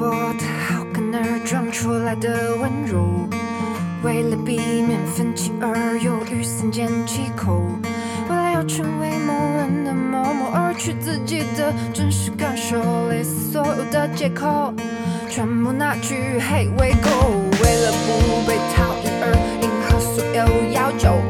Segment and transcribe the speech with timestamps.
[0.00, 3.28] 不好跟儿装出来的温柔，
[4.02, 7.70] 为了避免分歧而犹豫三缄其口，
[8.30, 14.72] 为了要成为某人的某某而去自己的真实感受，类似所有的借口
[15.28, 17.10] 全部拿去嘿喂狗，
[17.62, 21.20] 为了不被讨厌而迎合所有要求，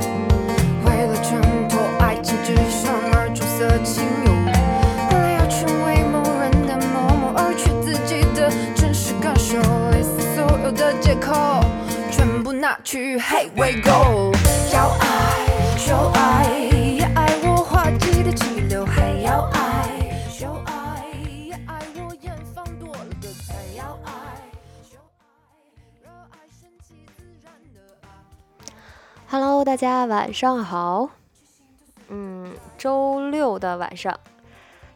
[12.90, 14.32] 全部拿去黑喂狗，
[14.72, 15.06] 要爱
[15.86, 16.50] 就爱，
[16.98, 19.86] 也爱我滑稽的气流，还要爱
[20.36, 21.06] 就爱，
[21.46, 24.12] 也爱我远方多了个才要爱
[24.82, 28.08] 就爱，热爱顺其自然的爱。
[29.28, 31.10] Hello，大家晚上好。
[32.08, 34.18] 嗯，周六的晚上，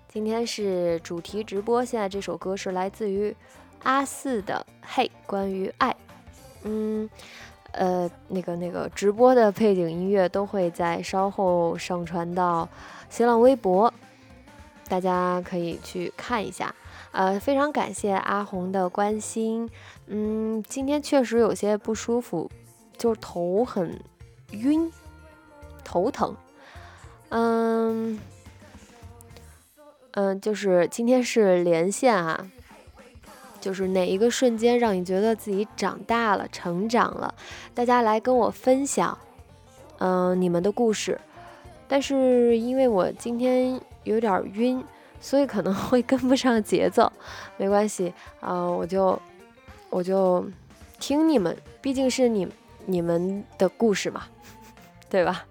[0.08, 1.84] 今天是主题直播。
[1.84, 3.36] 现在这首歌是来自于
[3.84, 5.90] 阿四的《嘿，关于爱》。
[6.64, 7.08] 嗯，
[7.76, 12.68] 呃，那个那个直播的背景音乐都会在稍后上传到
[13.08, 13.92] 新浪微博，
[14.88, 16.74] 大家可以去看一下。
[17.12, 19.70] 呃，非常感谢阿红的关心。
[20.06, 22.50] 嗯，今天确实有些不舒服，
[22.96, 24.00] 就是头很
[24.50, 24.90] 晕，
[25.84, 26.34] 头疼。
[27.28, 28.18] 嗯
[30.12, 32.48] 嗯，就是今天是连线啊，
[33.64, 37.34] 就是哪一个瞬间让你觉得自己长大了、成长了？
[37.72, 39.16] 大家来跟我分享，
[40.00, 41.18] 嗯、你们的故事。
[41.88, 44.84] 但是因为我今天有点晕，
[45.18, 47.10] 所以可能会跟不上节奏，
[47.56, 49.18] 没关系啊、我就
[49.88, 50.44] 我就
[51.00, 52.46] 听你们，毕竟是你
[52.84, 54.24] 你们的故事嘛，
[55.08, 55.42] 对吧？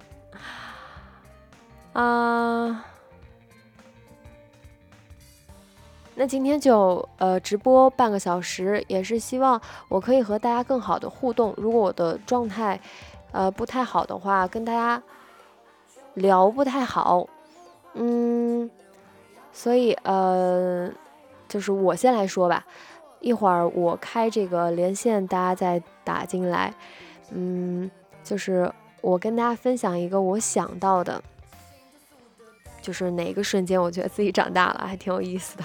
[2.00, 2.86] 啊、
[6.16, 11.54] 那今天就呃直播半个小时，也是希望我可以和大家更好的互动。
[11.58, 12.80] 如果我的状态
[13.32, 15.02] 呃不太好的话，跟大家
[16.14, 17.28] 聊不太好，
[17.96, 18.70] 嗯，
[19.52, 20.88] 所以呃，
[21.48, 22.64] 就是我先来说吧。
[23.20, 26.74] 一会儿我开这个连线，大家再打进来。
[27.32, 27.90] 嗯，
[28.24, 28.72] 就是
[29.02, 31.24] 我跟大家分享一个我想到的，
[32.82, 35.64] 就是哪个瞬间我觉得自己长大了，还挺有意思的。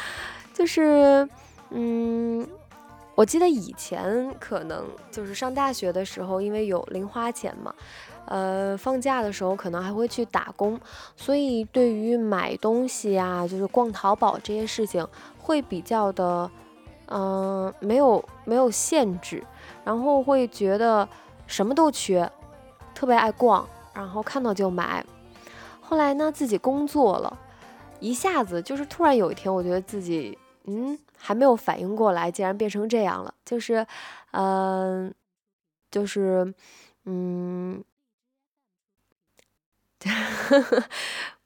[0.52, 1.28] 就是，
[1.70, 2.46] 嗯，
[3.14, 7.74] 我记得以前可能就是上大学的时候，因为有零花钱嘛，
[8.26, 10.80] 呃，放假的时候可能还会去打工，
[11.16, 15.06] 所以对于买东西啊，就是逛淘宝这些事情，
[15.38, 16.50] 会比较的，
[17.08, 19.44] 嗯、没有没有限制，
[19.84, 21.08] 然后会觉得
[21.46, 22.30] 什么都缺，
[22.94, 25.04] 特别爱逛，然后看到就买。
[25.80, 27.38] 后来呢，自己工作了，
[28.00, 33.86] 一下子就是突然有一天，我觉得自己嗯还没有反应过来，竟然变成这样了，就是
[34.32, 35.12] 嗯、
[35.90, 36.54] 就是
[37.04, 37.82] 嗯。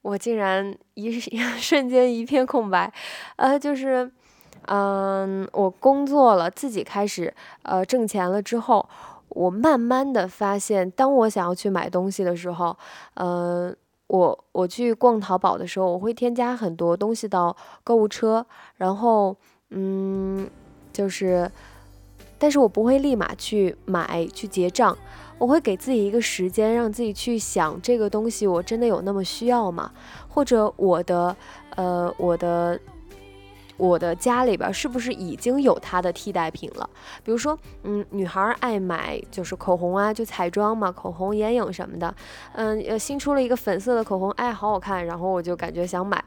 [0.03, 1.19] 我竟然一
[1.59, 2.93] 瞬间一片空白，
[3.37, 4.11] 呃，就是，
[4.67, 7.33] 嗯，我工作了，自己开始
[7.63, 8.87] 呃挣钱了之后，
[9.29, 12.77] 我慢慢的发现，当我想要去买东西的时候，
[13.15, 13.75] 呃，
[14.11, 18.45] 我我去逛淘宝的时候，我会添加很多东西到购物车，
[18.77, 19.37] 然后
[19.69, 20.51] 嗯，
[20.93, 21.49] 就是，
[22.37, 24.99] 但是我不会立马去买去结账，
[25.39, 29.93] 我会给自己一个时间，让自己去想这个东西我真的有那么需要吗？
[30.29, 31.37] 或者我的
[31.77, 32.81] 呃我的
[33.81, 36.89] 我的家里边是不是已经有它的替代品了？
[37.25, 42.15] 比如说，嗯，女孩爱买就是口红啊，就彩妆嘛，口红、眼影什么的。
[42.53, 46.23] 嗯，呃，新出了一个粉色的口红，哎，好好看，然后我就感觉想买。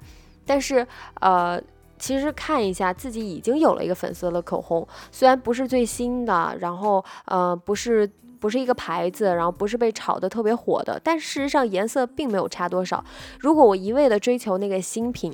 [0.46, 0.86] 但是，
[1.22, 1.62] 呃，
[2.00, 8.10] 其实看一下自己已经有了一个粉色的口红，虽然不是最新的，然后呃，不是。
[8.44, 13.02] 不是一个牌子，然后不是被炒得特别火的，但事实上颜色并没有差多少。
[13.40, 15.34] 如果我一味的追求那个新品，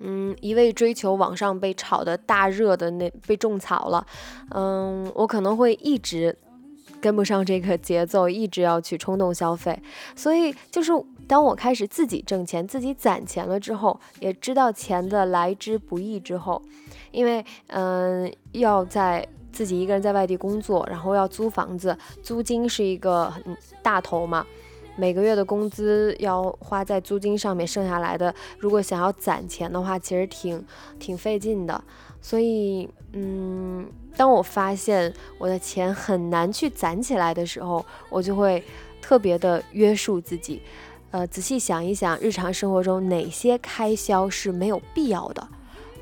[0.00, 4.06] 嗯，一味追求网上被炒的大热的那被种草了，
[4.54, 6.36] 嗯，我可能会一直
[7.00, 9.78] 跟不上这个节奏，一直要去冲动消费。
[10.16, 10.90] 所以就是
[11.28, 16.60] 当我开始自己挣钱、自己攒钱了之后，也知道钱的来之不易之后，
[17.10, 24.46] 因为嗯，要在自己一个人在外地工作，然后要租房子，租金是一个很大头嘛。
[25.00, 30.62] 每个月的工资要花在租金上面，剩下来的如果想要攒钱的话，其实挺
[30.98, 31.82] 挺费劲的。
[32.20, 38.62] 所以，嗯，当我发现我的钱很难去攒起来的时候，我就会
[39.00, 40.60] 特别的约束自己，
[41.12, 45.48] 呃，仔细想一想日常生活中哪些开销是没有必要的，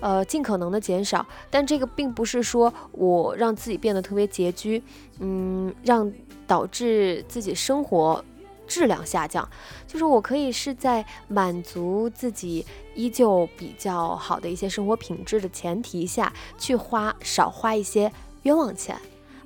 [0.00, 1.24] 呃，尽可能的减少。
[1.48, 4.82] 但这个并不是说我让自己变得特别拮据，
[5.20, 6.12] 嗯，让
[6.48, 8.24] 导致自己生活
[8.68, 9.48] 质量下降。
[9.86, 18.12] 就是我可以是在满足自己依旧比较好的一些生活品质的前提下去花少花一些
[18.42, 18.96] 冤枉钱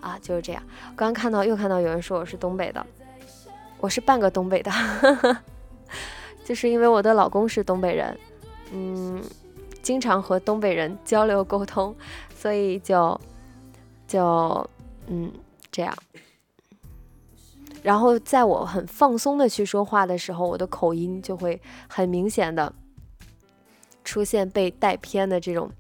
[0.01, 0.63] 啊，就是这样。
[0.97, 2.85] 刚刚看到又看到有人说我是东北的，
[3.79, 4.71] 我是半个东北的，
[6.45, 8.19] 就是因为我的老公是东北人，
[8.73, 9.23] 嗯，
[9.81, 11.95] 经常和东北人交流沟通，
[12.37, 13.21] 所以就
[14.09, 14.69] 就
[15.07, 15.33] 嗯
[15.71, 15.97] 这样。
[17.83, 22.73] 然后在我很放松的去说话的时候，我的口音就会很明显的
[24.05, 25.71] 出现被带偏的这种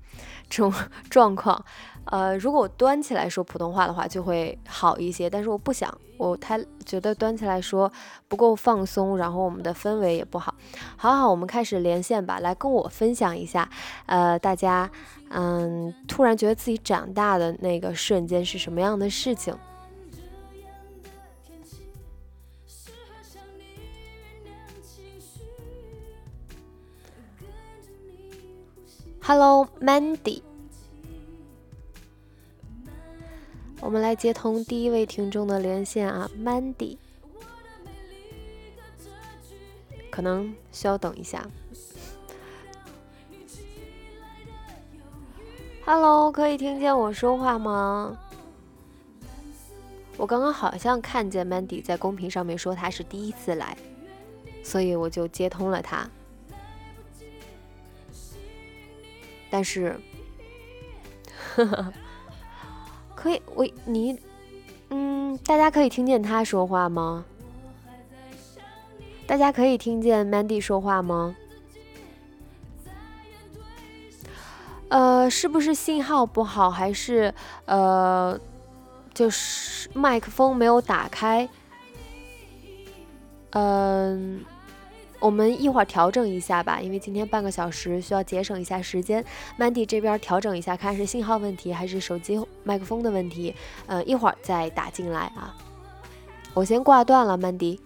[0.51, 0.73] 这种
[1.09, 1.65] 状况。
[2.05, 5.31] 呃，如果我端起来说普通话的话，就会好一些。
[5.31, 7.91] 但是我不想，我太觉得端起来说
[8.27, 10.53] 不够放松，然后我们的氛围也不好。
[10.97, 13.71] 好好，我们开始连线吧，来跟我分享一下，
[14.07, 14.91] 呃，大家
[15.31, 19.57] 嗯，突然觉得自己长大的那个瞬间是什么样的事情
[29.23, 30.43] ？Hello, Mandy。
[33.81, 36.99] 我们来接通第一位听众的连线啊，Mandy。
[40.11, 41.47] 可能需要等一下。
[45.85, 48.19] Hello，可以听见我说话吗？
[50.17, 53.77] 我刚刚好像看见 Mandy 在公屏上面说他是第一次来，
[54.63, 56.09] 所以我就接通了他。
[59.53, 59.95] 但是，
[63.15, 64.19] 可以，我你，
[64.89, 67.27] 嗯，大家可以听见他说话吗？
[69.27, 71.37] 大家可以听见 Mandy 说话吗？
[74.89, 77.35] 呃，是不是信号不好，还是
[77.67, 78.41] 呃，
[79.13, 81.47] 就是麦克风没有打开？
[83.51, 84.43] 嗯。
[85.23, 89.25] 我们一会儿调整一下吧，因为今天半个小时需要节省一下时间。
[89.57, 93.55] Mandy 这边调整一下，看是信号问题还是手机麦克风的问题。
[93.87, 95.55] 呃，一会儿再打进来啊。
[96.53, 97.79] 我先挂断了，Mandy。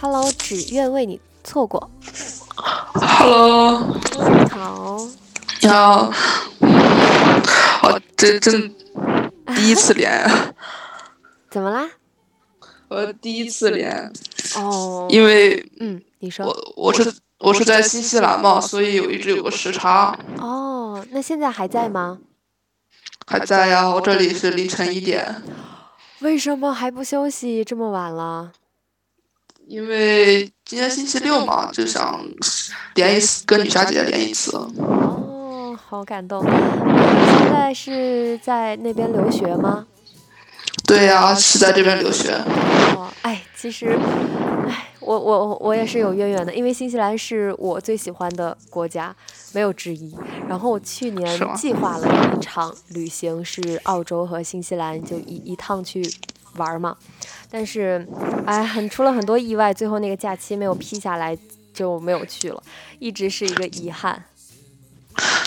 [0.00, 1.90] Hello，只愿为你错过。
[2.94, 4.98] Hello，你好。
[5.62, 6.12] 你好，
[7.84, 8.74] 我这真
[9.54, 10.28] 第一次 连，
[11.48, 11.88] 怎么啦？
[12.88, 14.12] 我第一次连，
[14.56, 20.18] 哦，因为嗯，你说我我是我是在新西兰嘛，所以有一直有个时差。
[20.38, 22.18] 哦，那现在还在吗？
[23.28, 25.42] 还在呀，我这里是凌晨一点。
[26.18, 27.62] 为什么还不休息？
[27.64, 28.50] 这么晚了？
[29.68, 32.20] 因为今天星期六嘛，就想
[32.96, 34.50] 连一次，跟女侠姐姐连一次。
[35.76, 36.44] 好感动！
[36.44, 39.86] 现在是在那边留学吗？
[40.86, 42.32] 对呀，是在这边留学。
[42.96, 43.98] 哦，哎，其实，
[44.68, 49.14] 哎，我我我也是有渊源的，因为新西兰是我最喜欢的国家，
[49.52, 50.14] 没有之一。
[50.48, 56.02] 然后我去年计划了一场旅行，是澳洲和新西兰，就一一趟去
[56.56, 56.96] 玩嘛。
[57.50, 58.06] 但是，
[58.44, 61.36] 哎，很出了很多意外，最后那个假期没有批下来，
[61.72, 62.62] 就没有去了，
[62.98, 64.24] 一直是一个遗憾。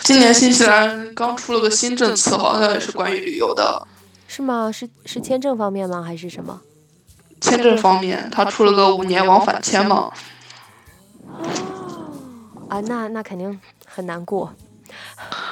[0.03, 3.87] 今年新西兰刚出了个新政策，好像也是关于旅游的，
[4.27, 4.71] 是吗？
[4.71, 6.03] 是是签证方面吗？
[6.03, 6.61] 还是什么？
[7.41, 10.11] 签证方面，他出了个五年往返签嘛。
[12.69, 14.53] 啊，那那肯定很难过。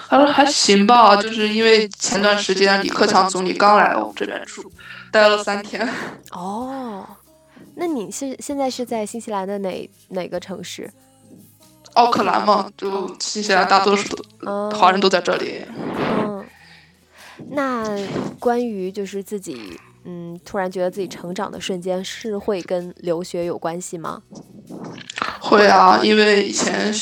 [0.07, 4.71] 他说还行吧，就是因为前段时间李克强总理刚来我们这边住，
[5.11, 5.87] 待了三天。
[6.31, 7.05] 哦，
[7.75, 10.89] 那你是现在是在新西兰的哪哪个城市？
[11.93, 14.07] 奥克兰嘛，就新西兰大多数
[14.71, 15.61] 华人都在这里。
[16.19, 16.43] 嗯，
[17.51, 17.85] 那
[18.39, 24.21] 关于就是自己，嗯，突然觉得自己成长的瞬间，是会跟留学有关系吗？
[25.39, 26.93] 会啊，因为以前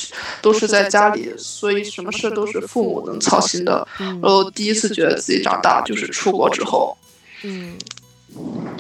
[0.41, 3.87] 都是在家里，所以什么事都是父母能操心的。
[3.97, 6.97] 然后第一次觉得自己长大，就是出国之后。
[7.43, 7.77] 嗯，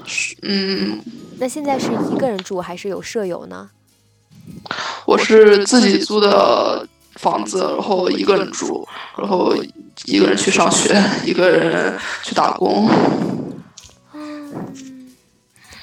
[0.05, 0.99] 是嗯。
[1.39, 3.69] 那现在是一个人住还是有舍友呢？
[5.05, 9.55] 我是自己租的房子，然后一个人住，然后
[10.05, 12.89] 一个人去上学，一个人去打工。
[14.13, 15.07] 嗯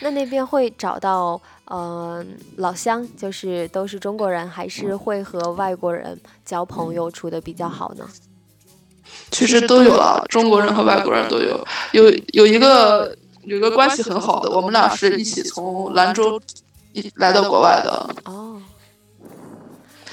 [0.00, 2.24] 那那边会找到呃
[2.56, 8.08] 老乡，就是都是中国人，还是会和外国人交朋友处的比较好呢？
[9.30, 11.66] 其实都有了，中国人和外国人都有。
[11.92, 16.67] 有有一个有一个关系很好的，我们俩是一起从兰州一
[17.16, 18.14] 来到国外的。
[18.24, 18.60] 哦，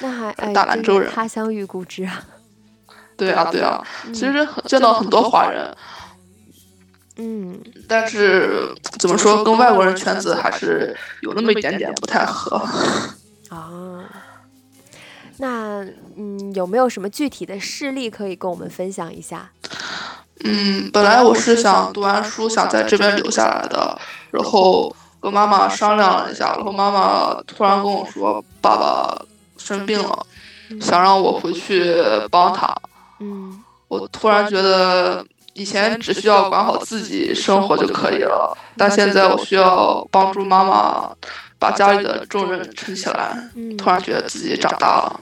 [0.02, 2.24] 那还哎，大兰州人，他乡遇故知啊。
[3.18, 3.82] 对啊，对啊，
[4.14, 5.74] 其实见到很多华人。
[7.18, 12.58] 嗯，但是怎么说，跟外国人圈子还是有那么一点点不太合。
[13.48, 14.04] 啊，
[15.40, 15.86] 那
[16.18, 19.50] 嗯，有没有什么具体的事例可以跟我们分享一下？
[20.44, 23.98] 嗯，本来我是想读完书想在这边留下来的，
[24.32, 24.94] 然后
[25.26, 29.26] 跟妈妈商量了一下，然后妈妈突然跟我说爸爸
[29.58, 30.26] 生病了，
[30.80, 31.94] 想让我回去
[32.32, 32.74] 帮他。
[33.20, 35.26] 嗯，我突然觉得。
[35.58, 41.10] 以前只需要管好自己生活就可以了，但现在我需要帮助妈妈
[41.58, 43.34] 把家里的重任撑起来。
[43.78, 45.22] 突然觉得自己长大了。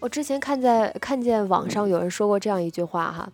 [0.00, 3.28] 我之前看在看见网上有人说过这样一句话哈，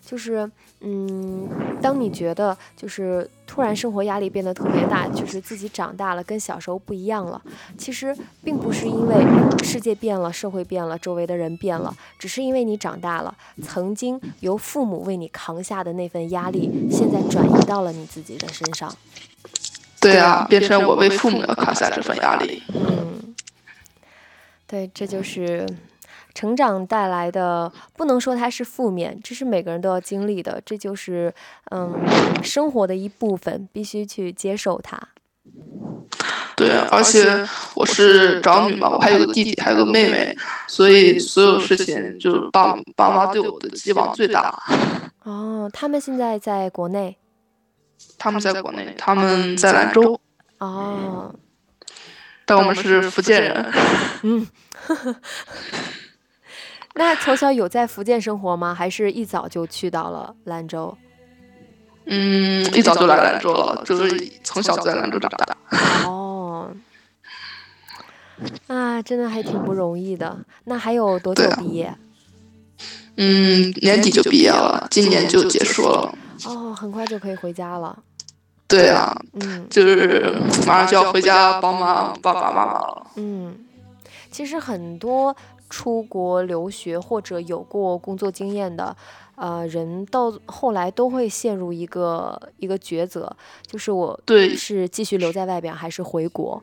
[0.00, 0.50] 就是。
[0.80, 1.48] 嗯，
[1.80, 7.40] 当你觉得就是突然生活压力变得特别大，就是自己长大了，跟小时候不一样了，
[7.78, 9.24] 其实并不是因为
[9.62, 18.94] 世界变了，社会变了，周围的人变了，只是因为你长大了，曾经由父母为你扛下的那份压力，现在转移到了你自己的身上。
[20.00, 22.62] 对啊，变成我为父母要扛下这份压力。
[22.74, 23.34] 嗯，
[24.66, 25.66] 对，这就是。
[26.34, 31.32] 成长带来的不能说它是负面，这是每个人都要经历的，这就是
[31.70, 31.94] 嗯
[32.42, 35.00] 生活的一部分，必须去接受它。
[36.56, 40.36] 对，而且我是长女嘛，我还有个弟弟，还有个妹妹，
[40.68, 44.56] 所以所有事情就爸爸妈对我的期望最大。
[45.24, 47.16] 哦，他们现在在国内？
[48.18, 50.20] 他们在国内，他们在兰州。
[50.58, 51.34] 哦，
[52.44, 53.72] 但我们是福建人。
[54.22, 54.46] 嗯。
[56.96, 58.72] 那从小有在福建生活吗？
[58.72, 60.96] 还是一早就去到了兰州？
[62.06, 65.56] 嗯，一早就来兰州了，就是从小在兰州长大。
[66.06, 66.70] 哦，
[68.68, 70.38] 啊，真的还挺不容易的。
[70.64, 71.92] 那还有多久毕业？
[73.16, 76.14] 嗯，年底就毕业了，今年就结束了。
[76.46, 77.98] 哦，很快就可以回家了。
[78.68, 80.32] 对啊，嗯，就是
[80.66, 83.06] 马上就要回家帮忙爸爸妈妈了。
[83.16, 83.56] 嗯，
[84.30, 85.34] 其实很多。
[85.74, 88.96] 出国留学或者有过工作经验的，
[89.34, 96.62] 呃，人到后来都会陷入一个一个抉择，就是我对是继续留在外边还是回国？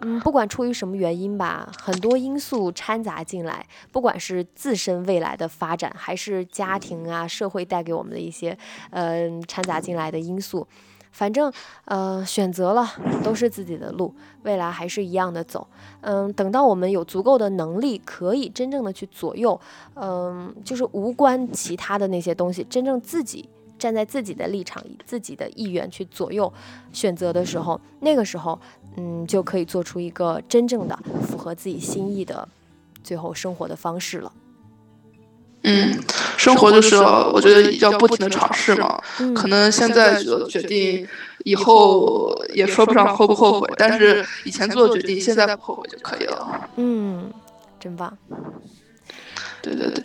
[0.00, 8.58] 嗯，不管出于什么原因吧，很多因素掺杂进来，不管是自身未来的发展，还是家庭啊、社会带给我们的一些，
[8.90, 10.66] 呃，掺杂进来的因素。
[11.10, 11.52] 反正，
[11.84, 12.86] 呃，选择了
[13.24, 15.66] 都是自己的路，未来还是一样的走。
[16.00, 19.58] 嗯，等到我们有足够的能力，可以真正的去左右，
[19.94, 23.48] 嗯，就是无关其他的那些东西，真正自己
[23.78, 26.52] 站在自己的立场，以自己的意愿去左右
[26.92, 28.58] 选择的时候，那个时候，
[28.96, 32.48] 嗯，就可以做出一个真正的符合自己心意的
[33.02, 34.32] 最后生活的方式了。
[35.62, 35.98] 嗯，
[36.36, 39.00] 生活就是我觉得要不停的尝试嘛。
[39.34, 41.06] 可能现在做决定，
[41.44, 46.68] 以后也说不上后不后悔，但是以前做的决定，现在不后悔就可以了。
[46.76, 47.30] 嗯，
[47.80, 48.16] 真棒。
[49.60, 50.02] 对对对，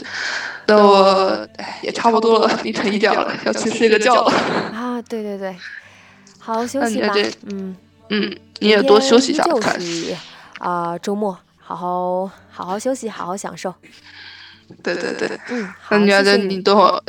[0.65, 1.47] 那我
[1.83, 4.31] 也差不多了，凌晨 一点了，要去睡个觉了。
[4.73, 5.55] 啊，对对对，
[6.39, 7.13] 好好休息吧。
[7.45, 7.75] 嗯
[8.09, 9.43] 嗯，你也多休息一下。
[9.43, 10.15] 就是
[10.57, 13.73] 啊，周末好好好好休息，好好享受。
[14.83, 17.03] 对对对，嗯，那你觉得你等会儿，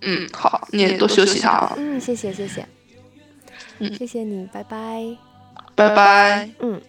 [0.00, 1.74] 嗯，好，你也多休息一下啊。
[1.76, 2.66] 嗯，谢谢谢谢，
[3.78, 5.16] 嗯，谢谢你，拜拜，
[5.74, 6.80] 拜拜，嗯，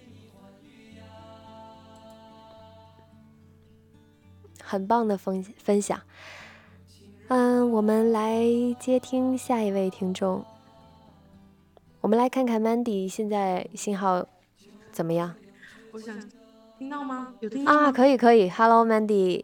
[4.63, 5.99] 很棒的分分享，
[7.27, 8.43] 嗯，我们来
[8.79, 10.43] 接听下一位听众，
[12.01, 14.25] 我们来看看 Mandy 现在信号
[14.91, 15.35] 怎么样？
[15.91, 16.15] 我想
[16.79, 17.33] 听到吗？
[17.39, 17.91] 有听到啊？
[17.91, 19.43] 可以可以，Hello Mandy。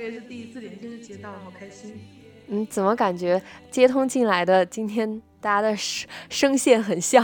[0.00, 2.00] 我也是第一次连线就接到了，好开心。
[2.48, 3.40] 嗯，怎么感觉
[3.70, 7.22] 接通进来的今天大家的声声线很像？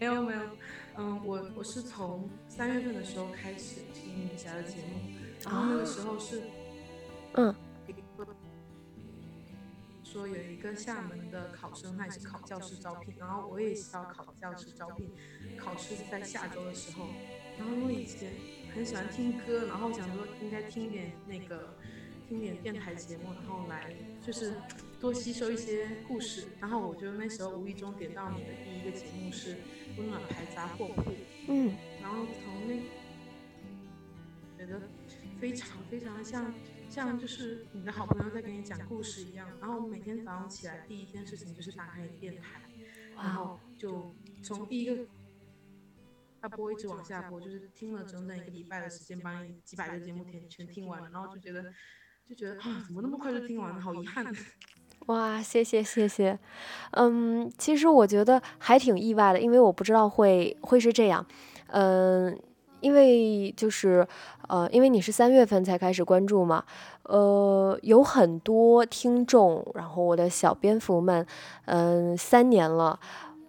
[0.00, 0.40] 没有没有，
[0.96, 4.98] 嗯，我我是从三月份的时候开始听女侠的节目，
[5.44, 6.42] 然后那个时候是，
[7.34, 7.54] 嗯，
[10.02, 15.12] 说有一个厦门的考生，他也是考教师招聘，然后我也是要考教师招聘，
[15.56, 17.06] 考试在下周的时候，
[17.56, 18.32] 然后因为以前。
[18.74, 21.74] 很喜欢听歌，然后想说应该听点那个，
[22.28, 23.92] 听点电台节目，然后来
[24.24, 24.54] 就是
[25.00, 26.48] 多吸收一些故事。
[26.60, 29.54] 然后我觉得那时候无意中点到你的第一个节目是
[29.96, 31.10] 《温暖牌杂货铺》，
[31.48, 32.76] 嗯，然后从那
[34.56, 34.80] 觉得
[35.40, 36.52] 非常非常的像
[36.88, 39.48] 像就是你的好朋友在给你讲故事一样。
[39.60, 42.60] 然后每天早上起来第一件事情就是打开电台，
[43.16, 45.04] 然后就从第一个
[46.40, 51.64] 他播一直往下播，就是听了整整一个礼拜的时间，把你几百个节目全全听完了，然后就觉得
[52.28, 54.24] 就觉得啊，怎么那么快就听完了，好遗憾。
[55.06, 56.38] 哇，谢谢谢谢，
[56.90, 61.24] 嗯，其实我觉得还挺意外的，因为我不知道会会是这样，
[61.68, 62.38] 嗯，
[62.80, 64.06] 因为就是
[64.48, 66.62] 呃，因为你是三月份才开始关注嘛，
[67.04, 71.26] 呃，有很多听众，然后我的小蝙蝠们，
[71.64, 73.00] 嗯，三年了，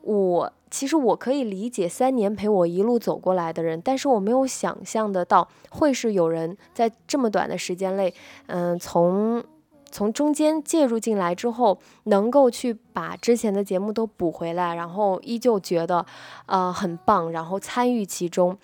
[0.10, 8.14] 我其实我可以理解三年陪我一路走过来的人，但是我没有想象得到会是有人在这么短的时间内，
[8.48, 9.44] 嗯，从。
[9.92, 16.06] 从中间介入进来之后，能够去把之前的节目都补回来，然后依旧觉得，
[16.46, 18.56] 呃，很棒，然后参与其中，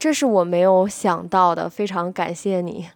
[0.00, 2.88] 这是我没有想到的，非常感谢你。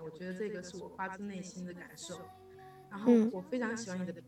[0.00, 2.14] 我觉得这个是我发自内心的感受，
[2.88, 4.22] 然后我非常喜欢你的。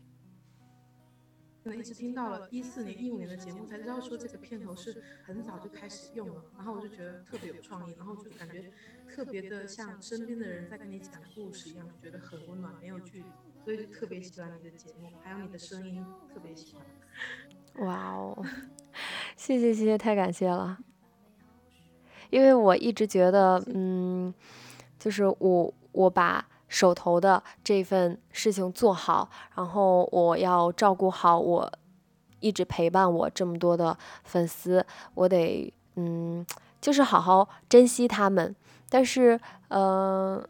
[1.63, 8.69] 可能一直听到了一四年、一五年的节目，才知道说这个片头是很早就开始用了，然后我就觉得特别有创意，然后就感觉
[9.09, 13.25] 特别的像身边的人在跟你讲故事一样，觉得很温暖，没有距离，
[13.63, 17.85] 所以就特别喜欢你的节目，还有你的声音，特别喜欢。
[17.85, 18.45] 哇哦，
[19.37, 20.77] 谢谢谢谢，太感谢了。
[22.29, 24.33] 因为我一直觉得，嗯，
[24.99, 26.45] 就是我我把。
[26.73, 31.71] 手头的这份事情做好，然后我要照顾好我
[32.39, 36.43] 一直陪伴我这么多的粉丝，我得嗯，
[36.81, 38.55] 就是好好珍惜他们。
[38.89, 40.43] 但是，呃，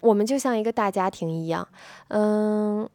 [0.00, 1.68] 我们就像一个大家庭一样，
[2.08, 2.88] 嗯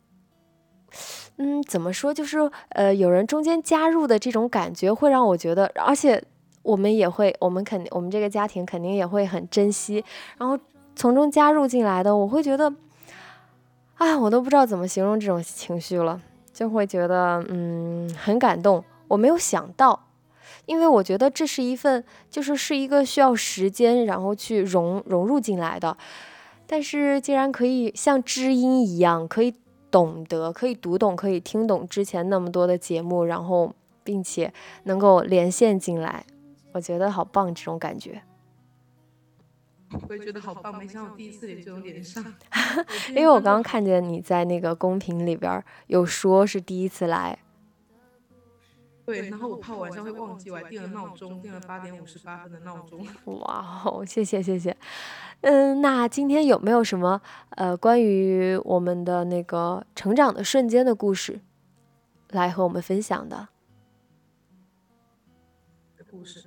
[1.38, 2.14] 嗯，怎么说？
[2.14, 2.38] 就是
[2.72, 6.22] 呃，有人中间加入的这种感觉，会让我觉得，而且
[6.64, 10.04] 我们也会，我们肯定，我们这个家庭肯定也会很珍惜，
[10.38, 10.60] 然后。
[10.96, 12.74] 从中加入进来的，我会觉得，
[13.96, 16.22] 啊，我都不知道怎么形容这种情绪了，
[16.54, 18.84] 就会觉得，嗯，很感动。
[19.10, 20.08] 我没有想到，
[20.66, 25.98] 因为我觉得这是一份，就是是一个需要时间，然后去融融入进来的。
[26.66, 29.54] 但是，竟然可以像知音一样，可以
[29.92, 34.52] 懂得，可以读懂，可以听懂之前那么多的节目，然后并且
[34.84, 36.26] 能够连线进来，
[36.72, 38.22] 我觉得好棒，这种感觉。
[40.08, 42.24] 我也觉得好棒，没想到第一次也就连上。
[43.10, 47.40] 因为我刚刚看见你在那个公屏里边有说是第一次来。
[49.06, 53.06] 对，然后我怕晚上会忘记，我还定了闹钟，定了八点五十八分的闹钟。
[53.26, 54.78] 哇哦，谢谢谢谢。
[55.42, 61.42] 嗯，那今天有没有什么呃关于我们的那个成长的瞬间的故事，
[62.30, 63.50] 来和我们分享的？
[65.98, 66.46] 的故事。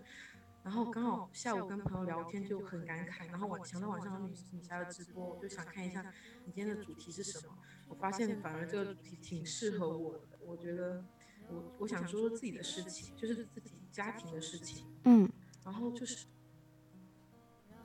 [0.67, 6.03] 然后刚好下午跟朋友聊天就很感慨，然后晚想到晚上女女侠的直播，我就想看一下
[6.45, 7.57] 你今天的主题是什么。
[7.87, 11.05] 我发现反而这个主题挺适合我的，我觉得
[11.49, 14.85] 我我想说说自己的事情，就是自己家庭的事情。
[15.05, 15.31] 嗯。
[15.65, 16.27] 然后就是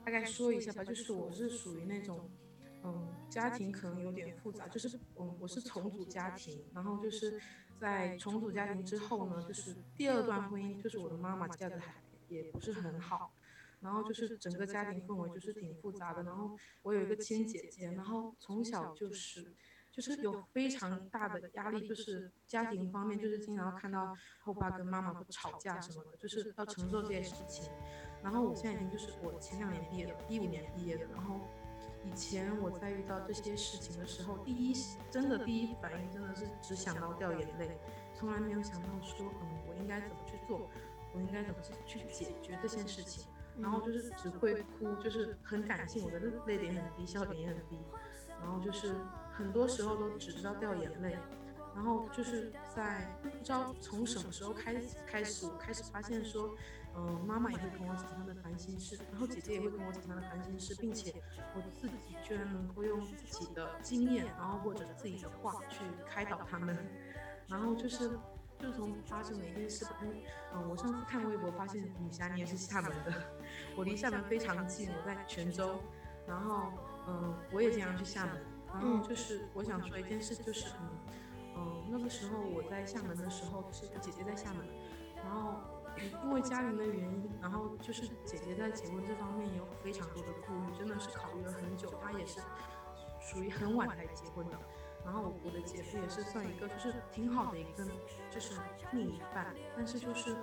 [0.04, 2.28] 大概说一下吧，就是我是属于那种，
[2.82, 7.40] 嗯，家庭可能有点复杂，就是嗯我是重组家庭，然后就是
[7.78, 12.01] 在重组家庭之后呢，就是第二段婚姻，就是我的妈妈嫁的孩。
[12.32, 13.34] 也不是很好，
[13.80, 16.22] 然后就是整个家庭氛围就是挺复杂的。
[16.22, 19.54] 然后我有一个亲姐姐，然后从小就是
[19.90, 27.70] 就是有非常大的压力，就是家庭方面就是经常看到后爸跟妈妈会吵架什么的，就是要承受这些事情。
[28.22, 31.04] 然后我现在已经就是我前两年毕业的，一五年毕业的。
[31.06, 31.40] 然后
[32.04, 34.72] 以前我在遇到这些事情的时候，第一
[35.10, 37.76] 真的第一反应真的是只想到掉眼泪，
[38.14, 40.70] 从来没有想到说嗯我应该怎么去做。
[41.14, 43.26] 我应该怎么去去解决这件事情？
[43.60, 47.78] 然后就是只会哭，就是很感性，我的泪点很低，笑点也很低。
[48.40, 48.94] 然后就是
[49.30, 51.18] 很多时候都只知道掉眼泪。
[51.74, 56.54] 然后就是在不知道从什么时候开始开始，我开始发现说，
[56.96, 61.14] 嗯，妈妈也会跟我讲她的烦心事，然后姐姐也会跟我讲她的烦心事，并且
[61.54, 66.74] 我自己居然能够用自己的经验，然后或者自己的话去开导他们。
[67.48, 68.18] 然后就是。
[68.62, 69.84] 就从发生了一件事，
[70.54, 73.12] 嗯，我上次看微博发现女侠你也是厦门的，
[73.76, 75.80] 我离厦门非常近，我在泉州，
[76.28, 76.72] 然后
[77.08, 80.88] 嗯，我也经常去厦门，然后就是我想说一件事，就是嗯
[81.56, 84.64] 嗯，那个时候我在厦门的时候，是姐姐在厦门，
[85.16, 85.56] 然后
[86.22, 92.40] 因为家庭的原因，然后就是姐姐在结婚这方面也有非常多的顾虑，真的是考虑了很久，她也是
[93.20, 94.56] 属于很晚才结婚的。
[95.04, 97.84] 然后我的姐夫也是算一个，就是挺好的一个，
[98.30, 98.54] 就是
[98.92, 100.36] 另一半，但是就是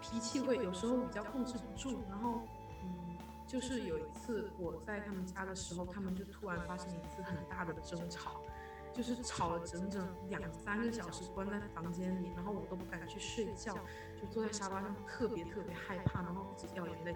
[0.00, 2.02] 脾气会有时候比较控制不住。
[2.08, 2.42] 然后，
[2.82, 8.40] 嗯，就是有一次我在他们家的时候，他们就突然发生一次很大的争吵，
[8.92, 13.74] 就是吵了整整两三个小时，关在房间里，然后我都不敢去睡觉，
[14.20, 17.14] 就坐在沙发上特别特别害怕，然后一直掉眼泪。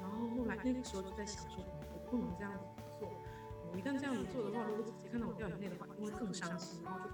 [0.00, 2.79] 然后后来那个时候就在想说，我不能这样子，
[3.76, 7.06] 一旦这样子做的话，如果姐姐看到我掉眼泪的话，一定会更伤心，然后就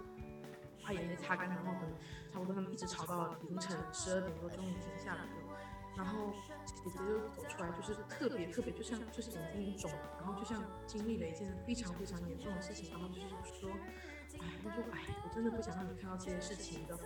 [0.84, 1.94] 把眼泪擦干，然后可能
[2.32, 5.30] 差不多他们一直吵到凌晨十二点多，终于停下来了。
[5.96, 6.30] 然后
[6.66, 13.70] 姐姐就走出来，就是特别特别，就像就是眼睛肿，然后就像经历了一件非常非常严重的事情，然后就是说，
[14.38, 16.98] 哎，他说，哎，我真的不想让你看到这些事情的，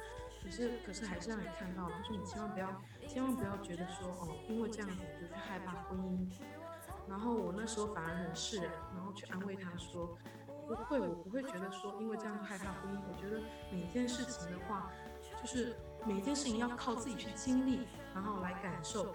[0.43, 1.95] 可是可是还是让你看到了。
[1.97, 6.29] 他说你千万不要千万不要觉得说哦，因为这样子你就去害怕婚姻。
[7.11, 10.17] 然后我那时候反而很释然，然后去安慰他说，
[10.67, 13.01] 不会，我不会觉得说因为这样就害怕婚姻。
[13.07, 14.91] 我觉得每一件事情的话，
[15.43, 17.87] 就是每一件事情要靠自己去经历。
[18.13, 19.15] 然后来感受，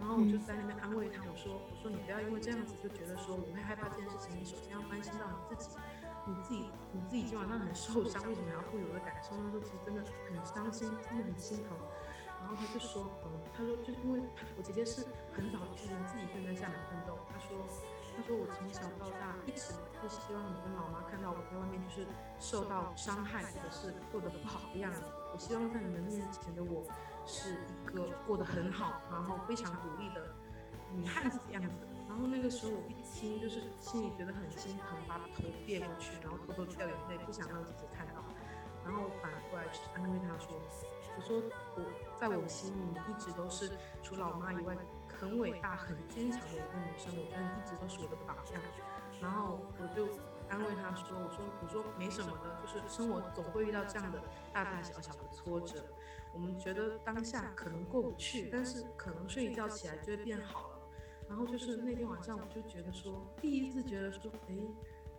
[0.00, 5.78] 然后我就在那边安慰他，我说我说你不要因为这样子就觉得说我会害怕这件事情，你首先要关心到你自己，
[6.26, 9.30] 你自己你自己今晚上很受伤，为什么还要会有的感受？
[9.38, 11.78] 他说其实真的很伤心，真的很心疼。
[12.46, 14.22] 然后他就说，嗯，他说就是因为
[14.56, 15.02] 我姐姐是
[15.34, 17.58] 很早之前自己一个人在厦门奋斗，他说。
[18.16, 22.06] 他说：“我从小到大一直不希望你跟老妈看到我在外面就是
[22.40, 25.02] 受到伤害或者是过得不好的样子。
[25.34, 26.82] 我希望在你们面前的我
[27.26, 30.32] 是一个过得很好，然后非常独立的
[30.94, 31.68] 女汉子的样子。”
[32.08, 38.24] 然后那个时候我一听，就是心里觉得很心疼，把头别过去，然后偷偷掉眼泪，不想让姐姐看到。
[38.82, 40.56] 然后反过来去安慰她说
[41.16, 41.42] ：“我说
[41.76, 41.82] 我
[42.18, 43.70] 在我心里一直都是
[44.02, 44.76] 除老妈以外。”
[45.18, 48.60] 很伟大、很坚强的一个女生，我觉得你一直都是我的榜样。
[49.18, 50.06] 然后我就
[50.50, 55.82] 安慰她说：“我说，我说没什么的，就是生活总会遇到这样的大大小小的挫折。
[56.34, 60.80] 我们觉得当下可能过不去，但是可能睡一觉起来就会变好了。
[61.30, 64.54] 然后就是那天晚上，我就觉得说，第一次觉得说，哎，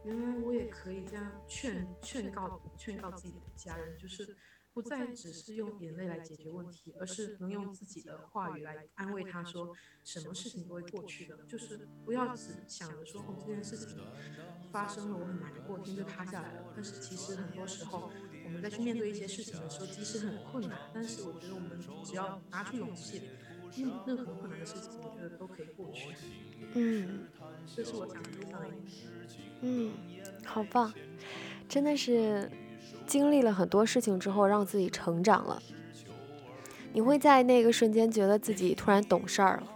[0.08, 4.36] 原来我也可以这样劝劝告劝告自己的家人，就是。”
[4.78, 11.36] 不再只是用眼泪来解决问题，而是能用自己的话语来安慰他，说什么事情都会过去的。
[11.48, 13.98] 就是不要只想着说哦这件事情
[14.72, 16.72] 发生了，我很难过，天就塌下来了。
[16.76, 18.12] 但是其实很多时候，
[18.46, 23.24] 我们在去面对一些事情的时候，即使很困难，但是我觉得我们只要拿出勇气，
[23.76, 26.10] 任任何困难的事情，我觉得都可以过去。
[26.74, 27.28] 嗯，
[27.76, 28.68] 这是我想分享的。
[29.62, 29.92] 嗯，
[30.46, 30.94] 好棒，
[31.68, 32.50] 真的是。
[33.06, 35.64] 经历了很多事情之后，让自己成长了。
[36.92, 39.68] 你会在那个瞬间觉得自己突然懂事儿了，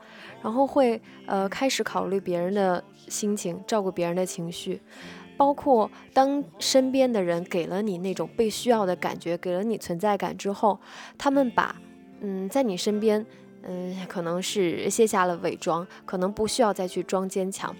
[0.43, 4.81] 然后会呃开始考虑别人的心情，照顾别人的情绪，
[5.37, 10.77] 包括当身边的人给了你那种被需要的感觉，给了你存在感之后，
[11.17, 11.81] 他们把
[12.19, 13.25] 嗯在你身边
[13.63, 17.75] 嗯可能是卸下了伪装，可能不需要再去装坚强。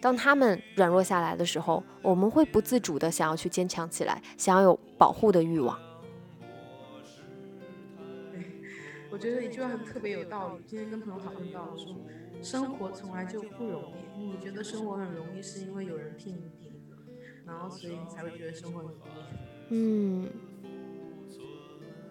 [0.00, 5.78] 当他们软弱下来的时候，我们会不自主的想要去坚强起来，想要有保护的欲望。
[9.10, 10.62] 我觉得一句话特别有道理。
[10.66, 11.96] 今天跟朋友讨论到说，
[12.40, 14.26] 生活从来就不容易。
[14.26, 16.94] 你觉得生活很容易，是因为有人替你顶着，
[17.44, 19.00] 然后所以你才会觉得生活很容易。
[19.70, 20.30] 嗯。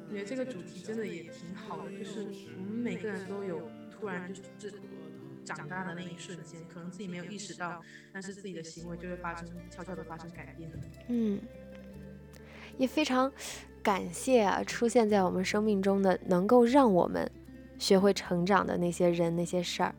[0.08, 2.22] 我觉得这个主题真的也挺好的，就是
[2.58, 4.72] 我们每个人都有突然就是这。
[5.46, 10.70] 长大的那一瞬间，可能自己没有意识到，但是自己的行为就会发生悄悄的发生改变。
[11.08, 11.40] 嗯，
[12.78, 13.32] 也非常
[13.82, 17.32] 感谢啊，出现在我们生命中的，能够让我们
[17.80, 19.96] 学会成长的那些人、那些事儿。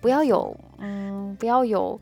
[0.00, 2.00] 不要有，嗯，不要有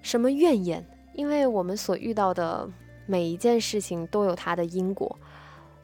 [0.00, 2.66] 什么怨言，因为我们所遇到的
[3.06, 5.18] 每一件事情都有它的因果。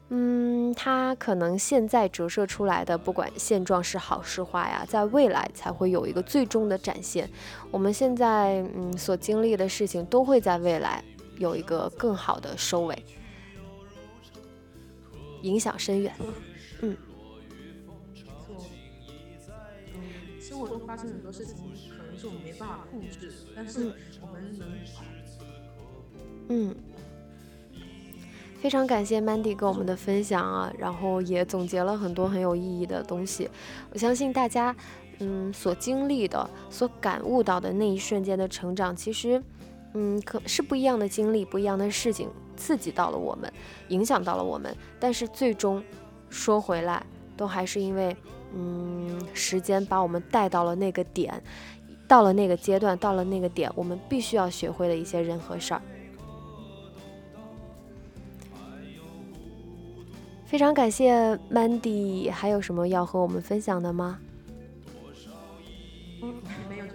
[0.09, 7.27] 嗯，它可能现在折射出来的，不管现状是好是坏呀，在未来才会有一个最终的展现。
[7.71, 11.03] 我们现在嗯所经历的事情，都会在未来
[11.39, 13.03] 有一个更好的收尾，
[15.41, 16.13] 影响深远。
[16.81, 16.95] 嗯，
[18.45, 18.63] 错。
[19.95, 21.55] 嗯，生活中发生很多事情，
[21.97, 24.67] 可能是我们没办法控制，但是我们能。
[26.49, 26.75] 嗯。
[28.63, 33.49] 非常感谢 Mandy 跟我们的分享啊，然后也总结了很多很有意义的东西。
[33.91, 34.73] 我相信大家，
[35.19, 39.43] 嗯，所经历的、所感悟到的那一瞬间的成长，其实，
[39.95, 43.51] 嗯，可是不一样的经历、不一样的事情刺激到了我们，
[43.89, 44.73] 影响到了我们。
[44.97, 45.83] 但是最终
[46.29, 48.15] 说回来，都还是因为，
[48.55, 51.43] 嗯，时间把我们带到了那个点，
[52.07, 55.81] 到了那个阶段，到了那个点，我们必须要学会的一些人和事儿。
[60.53, 64.19] 非常感谢 Mandy，还有什么要和我们分享的吗？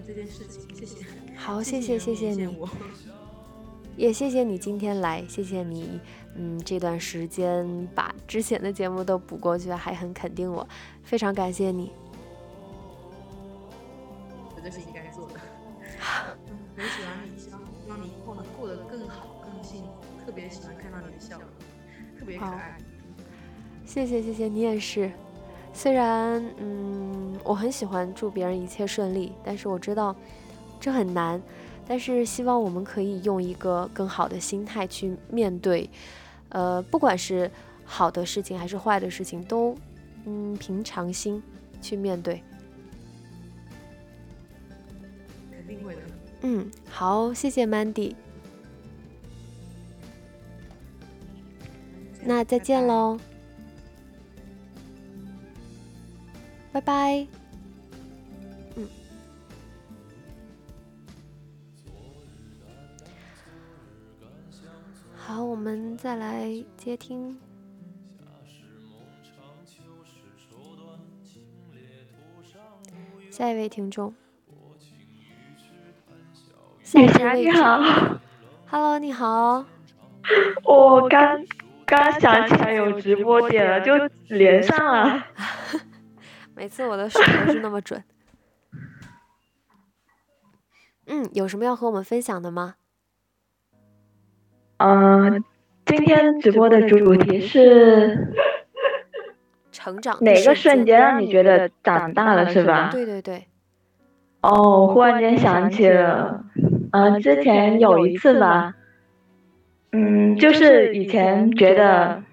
[0.06, 1.04] 这件事情，谢谢。
[1.36, 2.56] 好，谢谢谢谢你，
[3.96, 6.00] 也谢谢你今天来，谢谢你，
[6.36, 7.66] 嗯，这段时间
[7.96, 10.64] 把之前的节目都补过去，还很肯定我，
[11.02, 11.90] 非常感谢你。
[14.62, 15.34] 这是应该做的。
[16.76, 19.88] 很喜欢你，希望希望你以后能过得更好、更幸福。
[20.24, 21.48] 特别喜欢看到你的笑容，
[22.20, 22.78] 特别可爱。
[23.88, 25.10] 谢谢谢谢你也是。
[25.72, 30.14] 虽然嗯，我很喜欢祝别人一切顺利，但是我知道
[30.78, 31.40] 这很难。
[31.86, 35.88] 但是希望我们可以用一个更好的心态去面对，
[36.50, 37.50] 呃，不管是
[37.82, 39.74] 好的事情还是坏的事情，都
[40.26, 41.42] 嗯平常心
[41.80, 42.42] 去面对。
[45.50, 46.00] 肯定会的。
[46.42, 48.14] 嗯，好，谢谢 Mandy。
[52.22, 53.18] 那再见喽。
[58.76, 58.88] 嗯。
[65.16, 67.38] 好，我们再来接听
[73.30, 74.14] 下一位听众。
[76.94, 77.80] 女侠你好
[78.66, 79.64] ，Hello，你好。
[80.64, 81.44] 我刚
[81.84, 83.92] 刚想起来有直播点了，就
[84.28, 85.26] 连上了。
[86.58, 88.02] 每次我的手都是那么准。
[91.06, 92.74] 嗯，有什么要和我们分享的吗？
[94.78, 95.44] 嗯，
[95.86, 98.34] 今天直播的主题是
[99.70, 100.18] 成长。
[100.20, 102.90] 哪个瞬间让你觉得长大了，是吧？
[102.90, 103.46] 对对对。
[104.40, 106.44] 哦，忽然间想起了，
[106.90, 108.74] 嗯，之前有一次吧，
[109.92, 112.24] 嗯，就是以前觉得。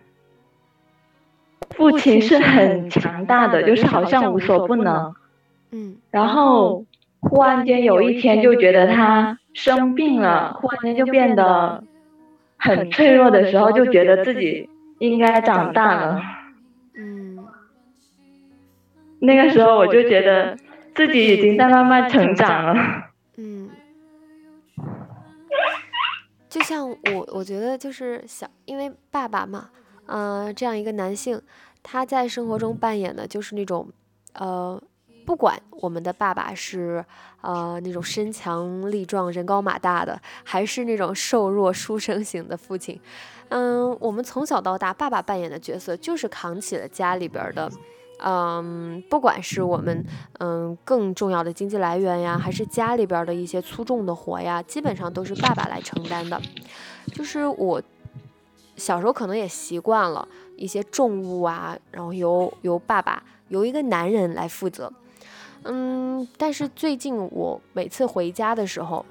[1.72, 5.14] 父亲是很强大的，就是好像无所不能。
[5.72, 5.98] 嗯。
[6.12, 6.86] 然后
[7.20, 11.84] 忽然间有一天就觉得他生病了，忽然间就变得
[12.58, 16.22] 很脆弱的时候，就觉得自己应该长大了。
[16.96, 17.46] 嗯。
[19.20, 20.58] 那个时候我就觉得
[20.94, 23.10] 自己已经在慢慢成长了。
[23.38, 23.70] 嗯。
[26.48, 29.70] 就像我，我觉得就是小，因为爸爸嘛，
[30.08, 31.42] 嗯，这样一个男性。
[31.88, 33.88] 他在生活中扮演的就是那种，
[34.34, 34.82] 呃，
[35.24, 37.06] 不管我们的爸爸是
[37.42, 43.00] 呃那种身强力壮、人高马大的，还是那种瘦弱书生型的父亲，
[43.50, 47.72] 嗯，我们从小到大，爸爸扮演的角色就是扛起了家里边的，
[48.24, 50.04] 嗯，不管是我们
[50.40, 56.42] 嗯更重要的经济来源呀，还是家里边的一些粗重的活呀，基本上都是爸爸来承担的。
[57.14, 57.80] 就是我
[58.76, 60.28] 小时候可能也习惯了。
[60.58, 64.90] 一些重物啊，然后由由爸爸由一个男人来负责，
[65.64, 69.06] 嗯，但是最近我每次回家的时候，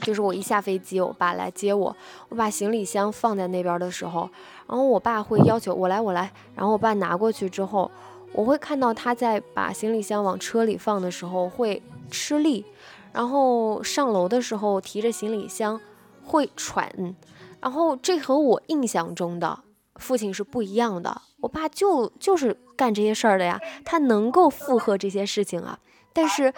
[0.00, 1.94] 就是我一下飞机，我爸来接我，
[2.30, 4.22] 我把行李箱放在那边的时候，
[4.66, 7.90] 然后我爸会要求我来我来，然后我爸拿过去之后，
[8.32, 12.64] 我会看到他在把行李箱往车里放的时候会吃力，
[13.12, 15.78] 然后上楼的时候提着行李箱
[16.24, 17.14] 会喘，
[17.62, 19.60] 然后这和我印象中的。
[19.96, 25.78] 父亲是不一样的，我爸就就是干这些事儿的呀，他能够负荷这些事情啊。
[26.14, 26.52] 但是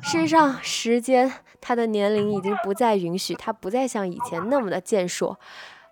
[0.00, 1.30] 事实上，时间
[1.60, 5.38] 他的年龄已经不再允许，他不再像以前那么的健硕，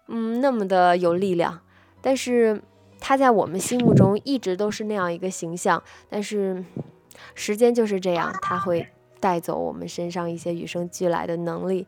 [0.06, 1.60] 嗯，那么的有力量。
[2.00, 2.62] 但是
[3.00, 5.82] 他在我们心目中一直都是那样一个形象。
[6.08, 6.64] 但是
[7.34, 8.88] 时间就是这样，他会
[9.18, 11.86] 带走我们身上一些与生俱来的能力。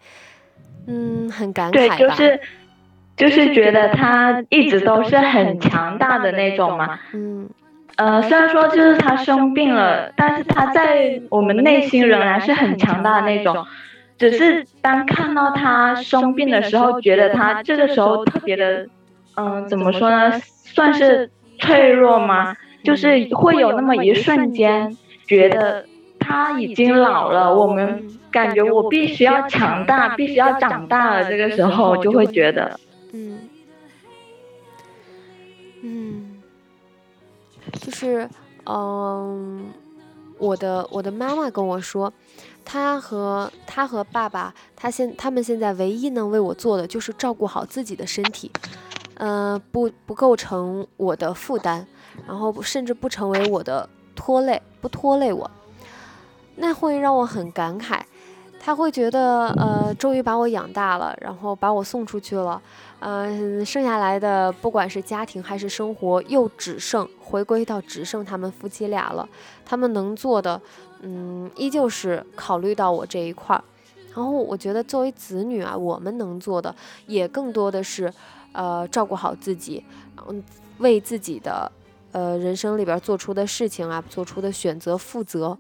[0.87, 2.16] 嗯，很感慨吧。
[3.16, 7.51] 就是觉得他一直都是很强大的那种嘛，嗯，
[7.97, 13.66] 呃，虽然说就是他生病了，但是他在我们内心仍然是很强大的那种，
[14.16, 18.87] 只是当看到他生病的时候，觉得他这个时候特别的，
[19.35, 22.57] 嗯，怎么说呢，算是脆弱吗？
[22.85, 25.85] 就是会有那么一瞬间，觉得
[26.29, 32.79] 他已经老了，我们感觉我必须要强大，必须要长大了，这个时候就会觉得。
[33.12, 33.49] 嗯，
[35.83, 36.43] 嗯，
[37.81, 38.29] 就是，
[38.67, 39.64] 嗯，
[40.38, 42.12] 我的我的妈妈跟我说，
[42.62, 48.51] 她和她和爸爸，他现他们现在唯一能为我做的就是照顾好自己的身体，
[49.14, 51.87] 嗯，不不构成我的负担，
[52.27, 55.51] 然后甚至不成为我的拖累，不拖累我，
[56.59, 58.01] 那会让我很感慨。
[58.61, 62.61] 他会觉得，呃，终于把我养大了，然后把我送出去了。
[62.99, 69.27] 嗯，剩下来的不管是家庭还是生活，又只剩回归到只剩他们夫妻俩了。
[69.64, 70.61] 他们能做的
[71.03, 73.62] 嗯，依旧是考虑到我这一块儿。
[74.14, 76.75] 然后我觉得作为子女啊，我们能做的
[77.07, 78.12] 也更多的是，
[78.53, 79.83] 呃，照顾好自己，
[80.27, 80.42] 嗯，
[80.79, 81.71] 为自己的
[82.11, 85.57] 呃人生里边做出的事情啊，做出的选择负责。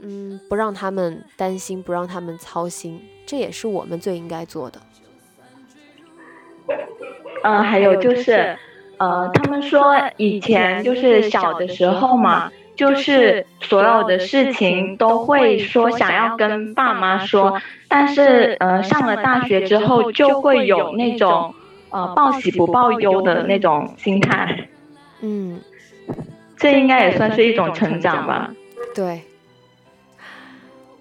[0.00, 4.80] 嗯，不让他们担心，不让他们操心，这也是我们最应该做的。
[7.42, 8.56] 嗯，还有就是，
[8.98, 21.54] 呃，他们说以前就是小的时候嘛，就是所有的事情都会说想要跟爸妈说，但是呃，上了大学之后就会有那种
[21.90, 24.68] 呃报喜不报忧的那种心态。
[25.20, 25.60] 嗯，
[26.56, 28.52] 这应该也算是一种成长吧。
[28.94, 29.22] 对。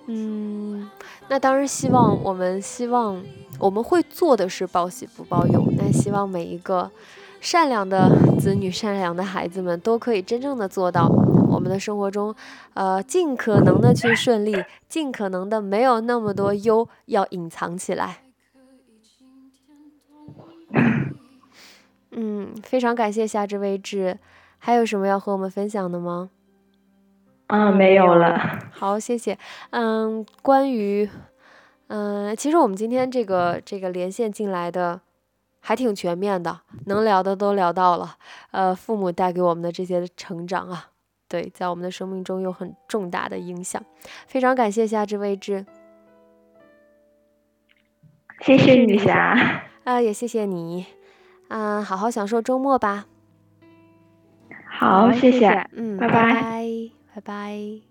[0.10, 0.90] 嗯，
[1.28, 3.22] 那当然希望我们希望
[3.60, 5.62] 我们会做的是报喜不报忧。
[5.78, 6.90] 那希望每一个
[7.42, 11.08] 善良的子女、善良的孩子们都可以真正的做到
[11.50, 12.34] 我们的生活中，
[12.74, 18.20] 呃，尽可能的去顺利，尽可能的没有那么多忧要隐藏起来。
[22.12, 24.18] 嗯，非常感谢夏至未至，
[24.58, 26.30] 还有什么要和我们分享的吗？
[27.48, 28.60] 啊，没有了。
[28.72, 29.38] 好，谢谢。
[29.70, 31.10] 嗯，关于，
[31.88, 35.00] 嗯，其实我们今天这个这个连线进来的
[35.62, 38.16] 还挺全面的，能聊的都聊到了。
[38.52, 40.88] 呃，父母带给我们的这些成长啊，
[41.30, 43.82] 对，在我们的生命中有很重大的影响。
[44.28, 45.66] 非常感谢夏至未至，
[48.42, 49.64] 谢谢女侠。
[49.86, 50.86] 啊，也谢谢你。
[51.48, 53.06] 嗯，好好享受周末吧。
[54.70, 55.48] 好，谢谢。
[55.72, 56.34] 嗯，拜拜。
[56.34, 56.77] 拜拜。
[57.18, 57.82] 拜拜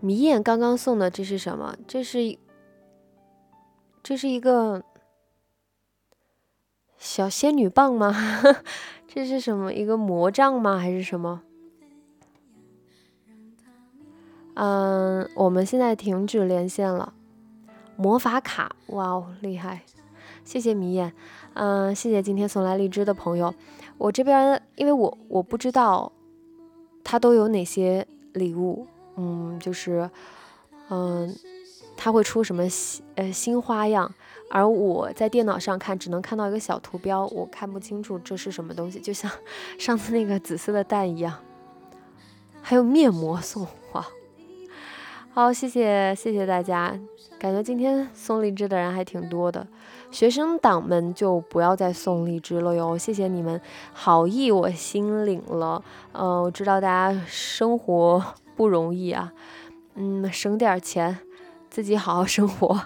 [0.00, 1.76] 迷眼刚刚送的这是什么？
[1.86, 2.36] 这是
[4.02, 4.82] 这是一个
[6.96, 8.12] 小仙女棒吗？
[9.06, 9.72] 这是什么？
[9.72, 10.78] 一个魔杖吗？
[10.78, 11.42] 还是什么？
[14.54, 17.14] 嗯，我们现在停止连线了。
[17.96, 19.82] 魔法卡，哇哦，厉害！
[20.48, 21.12] 谢谢迷眼，
[21.52, 23.54] 嗯，谢谢今天送来荔枝的朋友。
[23.98, 26.10] 我这边，因为我我不知道
[27.04, 30.08] 他都有哪些礼物，嗯，就是，
[30.88, 31.36] 嗯，
[31.98, 34.10] 他会出什么新呃新花样，
[34.48, 39.30] 而我在电脑上看只能看到一个小图标，我看不清楚这是什么东西，就像
[39.78, 41.40] 上次那个紫色的蛋一样，
[42.62, 44.06] 还有面膜送，哇，
[45.34, 46.98] 好，谢谢谢谢大家，
[47.38, 49.66] 感觉今天送荔枝的人还挺多的。
[50.10, 53.60] 学生党们就不要再送荔枝了哟，谢谢你们
[53.92, 55.82] 好意，我心领了。
[56.12, 58.24] 嗯，我知道大家生活
[58.56, 59.32] 不容易啊，
[59.94, 61.18] 嗯，省点钱，
[61.68, 62.80] 自己好好生活。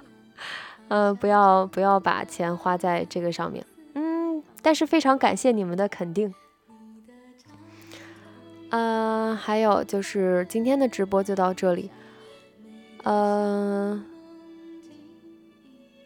[0.88, 3.64] 嗯， 不要不要把钱花在这个上面。
[3.94, 6.34] 嗯，但是非常感谢你们的肯定。
[8.70, 11.90] 嗯，还有就是今天的直播就到这里。
[13.04, 14.04] 嗯。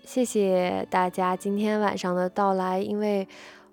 [0.06, 3.26] 谢谢大家今天晚上的到来，因为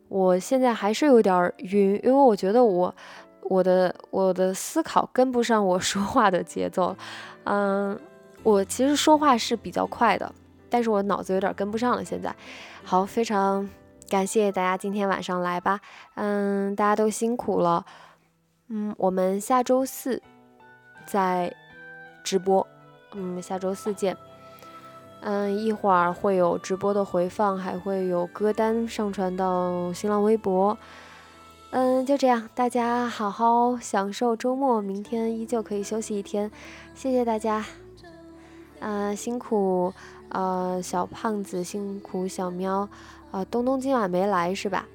[0.09, 2.93] 我现在还是有点晕，因为我觉得我
[3.43, 6.97] 我的我的思考跟不上我 说话的节奏，
[7.43, 7.97] 嗯，
[8.41, 10.33] 我其实说话是比较快的，
[10.71, 12.03] 但是我脑子有点跟不上了。
[12.03, 12.35] 现在，
[12.83, 13.69] 好，非常
[14.09, 15.79] 感谢大家今天晚上来吧，
[16.15, 17.85] 嗯，大家都辛苦了，
[18.69, 20.19] 嗯，我们下周四
[21.05, 21.53] 再
[22.23, 22.65] 直播，
[23.13, 24.17] 嗯，下周四见。
[25.25, 30.77] 嗯，一会儿会有直播的回放，还会有歌单上传到新浪微博。
[31.71, 36.51] 嗯，就这样，大家好好享受周末，明天依旧可以休息一天。
[36.93, 37.63] 谢谢大家，
[38.79, 39.93] 嗯，辛苦，
[40.27, 42.89] 呃，小胖子辛苦，小喵，
[43.31, 44.85] 啊，东东今晚没来是吧？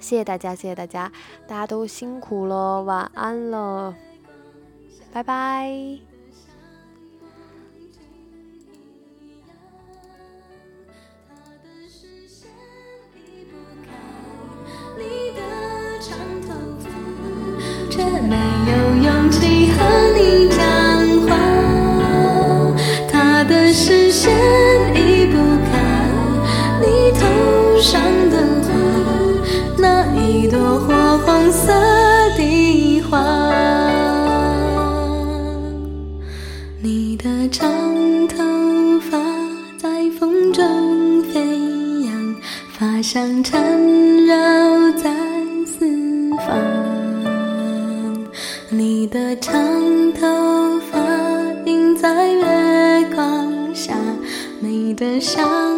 [0.00, 1.12] 谢谢大家，谢谢大家，
[1.46, 3.94] 大家都辛苦了，晚安了，
[5.12, 6.07] 拜拜。
[17.98, 18.36] 却没
[18.70, 18.72] 有
[19.02, 19.82] 勇气和
[20.16, 20.56] 你讲
[21.26, 21.34] 话，
[23.10, 24.30] 他的视线
[24.94, 25.36] 移不
[25.66, 25.72] 开
[26.80, 27.26] 你头
[27.80, 28.70] 上的花，
[29.76, 31.72] 那一朵火红色
[32.36, 33.18] 的花。
[36.80, 37.68] 你的长
[38.28, 38.36] 头
[39.10, 39.18] 发
[39.76, 39.88] 在
[40.20, 41.40] 风中飞
[42.06, 42.36] 扬，
[42.78, 43.60] 发香缠
[49.08, 50.98] 的长头发
[51.64, 53.94] 映在月光下，
[54.60, 55.77] 美得像。